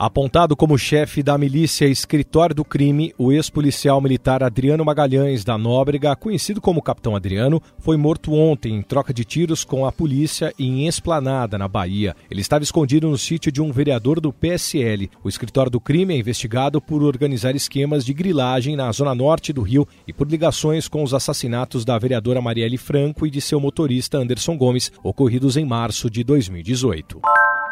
Apontado 0.00 0.56
como 0.56 0.78
chefe 0.78 1.22
da 1.22 1.36
milícia 1.36 1.84
Escritório 1.84 2.54
do 2.54 2.64
Crime, 2.64 3.12
o 3.18 3.30
ex-policial 3.30 4.00
militar 4.00 4.42
Adriano 4.42 4.82
Magalhães 4.82 5.44
da 5.44 5.58
Nóbrega, 5.58 6.16
conhecido 6.16 6.58
como 6.58 6.80
Capitão 6.80 7.14
Adriano, 7.14 7.60
foi 7.78 7.98
morto 7.98 8.32
ontem 8.32 8.76
em 8.76 8.80
troca 8.80 9.12
de 9.12 9.26
tiros 9.26 9.62
com 9.62 9.84
a 9.84 9.92
polícia 9.92 10.54
em 10.58 10.86
Esplanada, 10.86 11.58
na 11.58 11.68
Bahia. 11.68 12.16
Ele 12.30 12.40
estava 12.40 12.64
escondido 12.64 13.10
no 13.10 13.18
sítio 13.18 13.52
de 13.52 13.60
um 13.60 13.70
vereador 13.70 14.20
do 14.20 14.32
PSL. 14.32 15.10
O 15.22 15.28
Escritório 15.28 15.70
do 15.70 15.78
Crime 15.78 16.14
é 16.14 16.16
investigado 16.16 16.80
por 16.80 17.02
organizar 17.02 17.54
esquemas 17.54 18.02
de 18.02 18.14
grilagem 18.14 18.76
na 18.76 18.90
zona 18.92 19.14
norte 19.14 19.52
do 19.52 19.60
Rio 19.60 19.86
e 20.08 20.14
por 20.14 20.26
ligações 20.30 20.88
com 20.88 21.02
os 21.02 21.12
assassinatos 21.12 21.84
da 21.84 21.98
vereadora 21.98 22.40
Marielle 22.40 22.78
Franco 22.78 23.26
e 23.26 23.30
de 23.30 23.42
seu 23.42 23.60
motorista 23.60 24.16
Anderson 24.16 24.56
Gomes, 24.56 24.90
ocorridos 25.02 25.58
em 25.58 25.66
março 25.66 26.08
de 26.08 26.24
2018. 26.24 27.20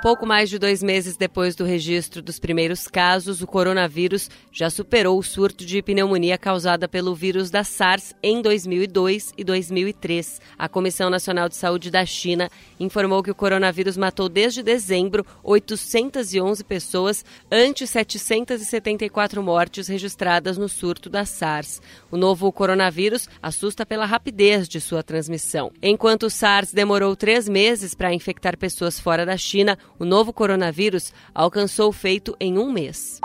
Pouco 0.00 0.24
mais 0.24 0.48
de 0.48 0.60
dois 0.60 0.80
meses 0.80 1.16
depois 1.16 1.56
do 1.56 1.64
registro 1.64 2.22
dos 2.22 2.38
primeiros 2.38 2.86
casos, 2.86 3.42
o 3.42 3.48
coronavírus 3.48 4.30
já 4.52 4.70
superou 4.70 5.18
o 5.18 5.22
surto 5.24 5.66
de 5.66 5.82
pneumonia 5.82 6.38
causada 6.38 6.86
pelo 6.86 7.16
vírus 7.16 7.50
da 7.50 7.64
SARS 7.64 8.14
em 8.22 8.40
2002 8.40 9.32
e 9.36 9.42
2003. 9.42 10.40
A 10.56 10.68
Comissão 10.68 11.10
Nacional 11.10 11.48
de 11.48 11.56
Saúde 11.56 11.90
da 11.90 12.06
China 12.06 12.48
informou 12.78 13.24
que 13.24 13.30
o 13.32 13.34
coronavírus 13.34 13.96
matou 13.96 14.28
desde 14.28 14.62
dezembro 14.62 15.26
811 15.42 16.62
pessoas, 16.62 17.24
ante 17.50 17.84
774 17.84 19.42
mortes 19.42 19.88
registradas 19.88 20.56
no 20.56 20.68
surto 20.68 21.10
da 21.10 21.24
SARS. 21.24 21.82
O 22.08 22.16
novo 22.16 22.52
coronavírus 22.52 23.28
assusta 23.42 23.84
pela 23.84 24.06
rapidez 24.06 24.68
de 24.68 24.80
sua 24.80 25.02
transmissão. 25.02 25.72
Enquanto 25.82 26.26
o 26.26 26.30
SARS 26.30 26.72
demorou 26.72 27.16
três 27.16 27.48
meses 27.48 27.96
para 27.96 28.14
infectar 28.14 28.56
pessoas 28.56 29.00
fora 29.00 29.26
da 29.26 29.36
China, 29.36 29.76
o 29.98 30.04
novo 30.04 30.32
coronavírus 30.32 31.12
alcançou 31.34 31.88
o 31.88 31.92
feito 31.92 32.36
em 32.38 32.58
um 32.58 32.70
mês. 32.70 33.20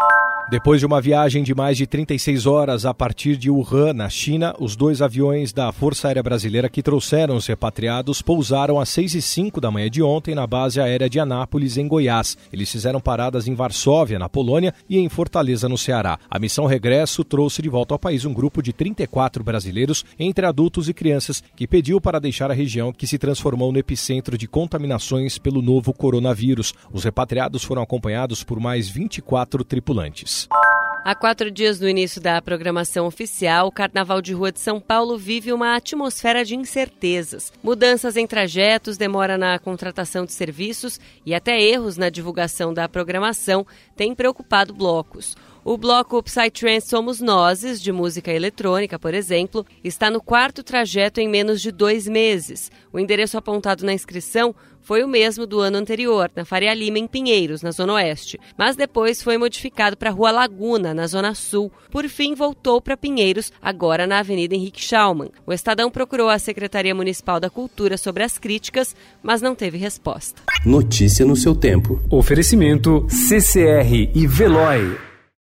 Depois 0.54 0.80
de 0.80 0.86
uma 0.86 1.02
viagem 1.02 1.42
de 1.42 1.56
mais 1.56 1.76
de 1.80 1.88
36 1.88 2.46
horas 2.46 2.86
a 2.86 2.94
partir 2.94 3.38
de 3.38 3.50
Wuhan, 3.50 3.92
na 3.92 4.08
China, 4.08 4.54
os 4.60 4.76
dois 4.76 5.02
aviões 5.02 5.52
da 5.52 5.72
Força 5.72 6.08
Aérea 6.08 6.22
Brasileira 6.22 6.70
que 6.70 6.84
trouxeram 6.84 7.36
os 7.36 7.48
repatriados 7.48 8.22
pousaram 8.22 8.80
às 8.80 8.88
6 8.90 9.16
e 9.16 9.22
5 9.24 9.60
da 9.60 9.72
manhã 9.72 9.90
de 9.90 10.04
ontem 10.04 10.36
na 10.36 10.46
base 10.46 10.80
aérea 10.80 11.10
de 11.10 11.20
Anápolis, 11.20 11.76
em 11.76 11.88
Goiás. 11.88 12.38
Eles 12.54 12.72
fizeram 12.72 13.02
paradas 13.02 13.48
em 13.48 13.56
Varsóvia, 13.56 14.20
na 14.20 14.30
Polônia, 14.30 14.76
e 14.88 15.00
em 15.00 15.10
Fortaleza, 15.10 15.68
no 15.68 15.76
Ceará. 15.76 16.20
A 16.30 16.38
missão 16.38 16.68
Regresso 16.68 17.24
trouxe 17.24 17.60
de 17.64 17.68
volta 17.68 17.96
ao 17.96 18.00
país 18.00 18.24
um 18.24 18.32
grupo 18.32 18.62
de 18.62 18.72
34 18.72 19.44
brasileiros, 19.44 20.06
entre 20.20 20.46
adultos 20.46 20.88
e 20.88 20.94
crianças, 20.94 21.44
que 21.56 21.68
pediu 21.68 22.00
para 22.00 22.20
deixar 22.20 22.52
a 22.52 22.54
região 22.54 22.94
que 22.94 23.08
se 23.08 23.18
transformou 23.18 23.72
no 23.72 23.80
epicentro 23.80 24.38
de 24.38 24.48
contaminações 24.48 25.40
pelo 25.40 25.64
novo 25.64 25.92
coronavírus. 25.92 26.76
Os 26.92 27.04
repatriados 27.04 27.64
foram 27.64 27.82
acompanhados 27.82 28.44
por 28.44 28.60
mais 28.60 28.88
24 28.88 29.64
tripulantes. 29.64 30.43
Há 31.06 31.14
quatro 31.14 31.52
dias 31.52 31.80
do 31.80 31.90
início 31.90 32.22
da 32.22 32.42
programação 32.42 33.06
oficial, 33.06 33.68
o 33.68 33.72
Carnaval 33.74 34.22
de 34.22 34.34
Rua 34.34 34.54
de 34.54 34.62
São 34.62 34.80
Paulo 34.80 35.18
vive 35.18 35.52
uma 35.52 35.76
atmosfera 35.76 36.46
de 36.46 36.56
incertezas. 36.56 37.52
Mudanças 37.62 38.16
em 38.16 38.26
trajetos, 38.26 38.96
demora 38.96 39.38
na 39.38 39.60
contratação 39.60 40.26
de 40.26 40.32
serviços 40.32 41.02
e 41.26 41.36
até 41.36 41.62
erros 41.62 41.98
na 41.98 42.10
divulgação 42.10 42.74
da 42.74 42.88
programação 42.88 43.68
têm 43.98 44.16
preocupado 44.16 44.74
blocos. 44.74 45.36
O 45.66 45.78
bloco 45.78 46.22
Psytrance 46.22 46.90
Somos 46.90 47.22
Nozes, 47.22 47.82
de 47.82 47.90
música 47.90 48.30
eletrônica, 48.30 49.00
por 49.00 49.14
exemplo, 49.14 49.66
está 49.82 50.12
no 50.12 50.22
quarto 50.22 50.62
trajeto 50.62 51.22
em 51.22 51.30
menos 51.30 51.62
de 51.62 51.72
dois 51.72 52.06
meses. 52.06 52.70
O 52.92 53.00
endereço 53.00 53.38
apontado 53.38 53.86
na 53.86 53.94
inscrição 53.94 54.54
foi 54.82 55.06
o 55.06 55.08
mesmo 55.08 55.48
do 55.48 55.62
ano 55.62 55.78
anterior, 55.78 56.30
na 56.36 56.44
Faria 56.44 56.74
Lima, 56.74 57.00
em 57.00 57.08
Pinheiros, 57.08 57.62
na 57.62 57.72
Zona 57.72 57.94
Oeste. 57.94 58.38
Mas 58.58 58.76
depois 58.76 59.24
foi 59.24 59.38
modificado 59.38 59.96
para 59.96 60.10
Rua 60.10 60.32
Laguna, 60.32 60.94
na 60.94 61.08
Zona 61.08 61.34
Sul. 61.34 61.72
Por 61.90 62.10
fim, 62.10 62.36
voltou 62.36 62.82
para 62.82 62.98
Pinheiros, 62.98 63.50
agora 63.62 64.06
na 64.06 64.20
Avenida 64.20 64.54
Henrique 64.54 64.82
Schaumann. 64.82 65.32
O 65.48 65.54
Estadão 65.54 65.90
procurou 65.90 66.28
a 66.28 66.40
Secretaria 66.40 66.94
Municipal 66.94 67.40
da 67.40 67.50
Cultura 67.50 67.96
sobre 67.96 68.24
as 68.24 68.38
críticas, 68.38 68.94
mas 69.24 69.42
não 69.42 69.56
teve 69.56 69.78
resposta. 69.78 70.42
Notícia 70.66 71.26
no 71.26 71.38
seu 71.38 71.56
tempo. 71.56 72.02
Oferecimento 72.12 73.08
CCR 73.10 74.12
e 74.14 74.28
Veloy. 74.28 75.13